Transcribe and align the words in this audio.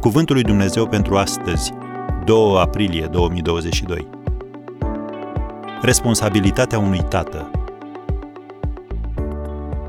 Cuvântul 0.00 0.34
lui 0.34 0.44
Dumnezeu 0.44 0.88
pentru 0.88 1.16
astăzi, 1.16 1.72
2 2.24 2.58
aprilie 2.58 3.06
2022. 3.06 4.08
Responsabilitatea 5.82 6.78
unui 6.78 7.02
tată. 7.08 7.50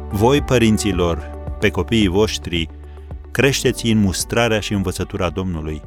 Voi, 0.09 0.41
părinților, 0.41 1.17
pe 1.59 1.69
copiii 1.69 2.07
voștri, 2.07 2.69
creșteți 3.31 3.85
în 3.85 3.97
mustrarea 3.97 4.59
și 4.59 4.73
învățătura 4.73 5.29
Domnului. 5.29 5.81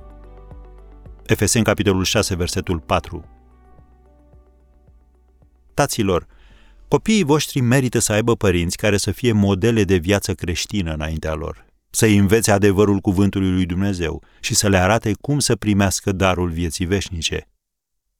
Efeseni, 1.27 1.65
capitolul 1.65 2.05
6, 2.05 2.35
versetul 2.35 2.79
4. 2.79 3.25
Taților, 5.75 6.27
copiii 6.89 7.25
voștri 7.25 7.61
merită 7.61 7.99
să 7.99 8.13
aibă 8.13 8.35
părinți 8.35 8.77
care 8.77 8.97
să 8.97 9.11
fie 9.11 9.33
modele 9.33 9.85
de 9.85 9.97
viață 9.97 10.35
creștină 10.35 10.93
înaintea 10.93 11.35
lor, 11.35 11.65
să-i 11.95 12.17
învețe 12.17 12.51
adevărul 12.51 12.99
cuvântului 12.99 13.51
lui 13.51 13.67
Dumnezeu 13.67 14.23
și 14.41 14.55
să 14.55 14.69
le 14.69 14.79
arate 14.79 15.13
cum 15.21 15.39
să 15.39 15.57
primească 15.57 16.13
darul 16.13 16.51
vieții 16.51 16.85
veșnice. 16.85 17.49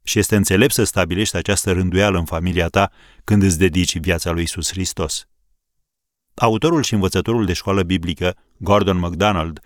Și 0.03 0.19
este 0.19 0.37
înțelept 0.37 0.73
să 0.73 0.85
stabilești 0.85 1.37
această 1.37 1.73
rânduială 1.73 2.19
în 2.19 2.25
familia 2.25 2.69
ta 2.69 2.91
când 3.25 3.43
îți 3.43 3.59
dedici 3.59 3.99
viața 3.99 4.31
lui 4.31 4.43
Isus 4.43 4.71
Hristos. 4.71 5.27
Autorul 6.35 6.83
și 6.83 6.95
învățătorul 6.95 7.45
de 7.45 7.53
școală 7.53 7.83
biblică, 7.83 8.37
Gordon 8.57 8.99
MacDonald, 8.99 9.61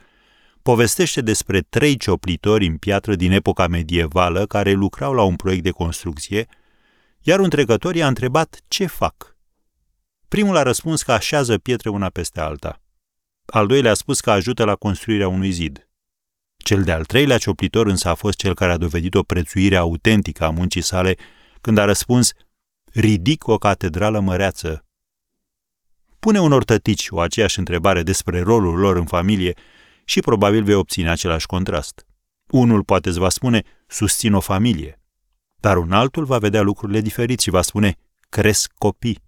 povestește 0.62 1.20
despre 1.20 1.60
trei 1.60 1.96
cioplitori 1.96 2.66
în 2.66 2.76
piatră 2.76 3.14
din 3.14 3.32
epoca 3.32 3.66
medievală 3.66 4.46
care 4.46 4.72
lucrau 4.72 5.12
la 5.12 5.22
un 5.22 5.36
proiect 5.36 5.62
de 5.62 5.70
construcție, 5.70 6.46
iar 7.20 7.40
un 7.40 7.48
trecător 7.48 7.94
i-a 7.94 8.06
întrebat 8.06 8.60
ce 8.68 8.86
fac. 8.86 9.36
Primul 10.28 10.56
a 10.56 10.62
răspuns 10.62 11.02
că 11.02 11.12
așează 11.12 11.58
pietre 11.58 11.88
una 11.88 12.08
peste 12.08 12.40
alta. 12.40 12.80
Al 13.46 13.66
doilea 13.66 13.90
a 13.90 13.94
spus 13.94 14.20
că 14.20 14.30
ajută 14.30 14.64
la 14.64 14.74
construirea 14.74 15.28
unui 15.28 15.50
zid. 15.50 15.88
Cel 16.56 16.82
de-al 16.82 17.04
treilea 17.04 17.38
cioplitor 17.38 17.86
însă 17.86 18.08
a 18.08 18.14
fost 18.14 18.36
cel 18.36 18.54
care 18.54 18.72
a 18.72 18.76
dovedit 18.76 19.14
o 19.14 19.22
prețuire 19.22 19.76
autentică 19.76 20.44
a 20.44 20.50
muncii 20.50 20.80
sale 20.80 21.16
când 21.60 21.78
a 21.78 21.84
răspuns 21.84 22.32
ridic 22.92 23.46
o 23.46 23.58
catedrală 23.58 24.20
măreață. 24.20 24.84
Pune 26.18 26.40
unor 26.40 26.64
tătici 26.64 27.06
o 27.10 27.20
aceeași 27.20 27.58
întrebare 27.58 28.02
despre 28.02 28.40
rolul 28.40 28.78
lor 28.78 28.96
în 28.96 29.06
familie 29.06 29.54
și 30.04 30.20
probabil 30.20 30.62
vei 30.62 30.74
obține 30.74 31.10
același 31.10 31.46
contrast. 31.46 32.06
Unul 32.46 32.84
poate 32.84 33.08
îți 33.08 33.18
va 33.18 33.28
spune, 33.28 33.62
susțin 33.86 34.32
o 34.32 34.40
familie, 34.40 35.00
dar 35.60 35.76
un 35.76 35.92
altul 35.92 36.24
va 36.24 36.38
vedea 36.38 36.62
lucrurile 36.62 37.00
diferit 37.00 37.40
și 37.40 37.50
va 37.50 37.62
spune, 37.62 37.98
cresc 38.28 38.72
copii. 38.78 39.24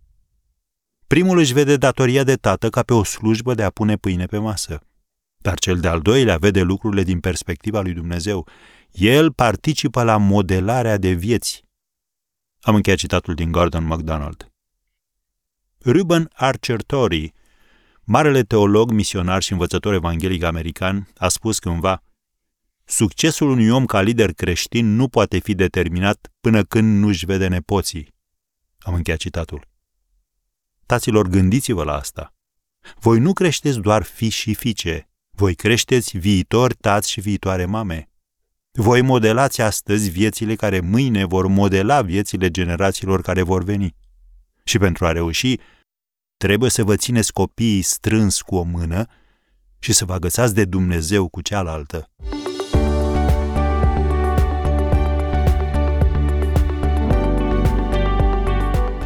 Primul 1.08 1.38
își 1.38 1.52
vede 1.52 1.76
datoria 1.76 2.24
de 2.24 2.34
tată 2.34 2.70
ca 2.70 2.82
pe 2.82 2.94
o 2.94 3.02
slujbă 3.02 3.54
de 3.54 3.62
a 3.62 3.70
pune 3.70 3.96
pâine 3.96 4.26
pe 4.26 4.38
masă. 4.38 4.80
Dar 5.36 5.58
cel 5.58 5.80
de-al 5.80 6.00
doilea 6.00 6.36
vede 6.36 6.62
lucrurile 6.62 7.02
din 7.02 7.20
perspectiva 7.20 7.80
lui 7.80 7.92
Dumnezeu. 7.92 8.48
El 8.90 9.32
participă 9.32 10.02
la 10.02 10.16
modelarea 10.16 10.96
de 10.96 11.10
vieți. 11.10 11.64
Am 12.60 12.74
încheiat 12.74 12.98
citatul 12.98 13.34
din 13.34 13.52
Gordon 13.52 13.84
MacDonald. 13.84 14.52
Ruben 15.84 16.30
Archer 16.34 16.82
Torrey, 16.82 17.32
marele 18.04 18.42
teolog, 18.42 18.90
misionar 18.90 19.42
și 19.42 19.52
învățător 19.52 19.94
evanghelic 19.94 20.42
american, 20.42 21.08
a 21.16 21.28
spus 21.28 21.58
cândva 21.58 22.02
Succesul 22.84 23.50
unui 23.50 23.70
om 23.70 23.86
ca 23.86 24.00
lider 24.00 24.32
creștin 24.32 24.94
nu 24.94 25.08
poate 25.08 25.38
fi 25.38 25.54
determinat 25.54 26.32
până 26.40 26.64
când 26.64 26.98
nu-și 26.98 27.26
vede 27.26 27.48
nepoții. 27.48 28.14
Am 28.78 28.94
încheiat 28.94 29.18
citatul. 29.18 29.76
Taților, 30.88 31.26
gândiți-vă 31.26 31.84
la 31.84 31.92
asta. 31.92 32.34
Voi 32.98 33.18
nu 33.18 33.32
creșteți 33.32 33.78
doar 33.78 34.02
fi 34.02 34.28
și 34.28 34.54
fiice, 34.54 35.08
voi 35.30 35.54
creșteți 35.54 36.18
viitori 36.18 36.74
tați 36.74 37.10
și 37.10 37.20
viitoare 37.20 37.64
mame. 37.64 38.10
Voi 38.70 39.02
modelați 39.02 39.60
astăzi 39.60 40.10
viețile 40.10 40.54
care 40.54 40.80
mâine 40.80 41.24
vor 41.24 41.46
modela 41.46 42.02
viețile 42.02 42.50
generațiilor 42.50 43.22
care 43.22 43.42
vor 43.42 43.62
veni. 43.62 43.94
Și 44.64 44.78
pentru 44.78 45.06
a 45.06 45.12
reuși, 45.12 45.58
trebuie 46.36 46.70
să 46.70 46.84
vă 46.84 46.96
țineți 46.96 47.32
copiii 47.32 47.82
strâns 47.82 48.40
cu 48.40 48.56
o 48.56 48.62
mână 48.62 49.06
și 49.78 49.92
să 49.92 50.04
vă 50.04 50.12
agățați 50.12 50.54
de 50.54 50.64
Dumnezeu 50.64 51.28
cu 51.28 51.40
cealaltă. 51.40 52.10